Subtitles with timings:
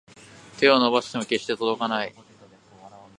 [0.57, 2.15] 手を伸ばしても決して届かない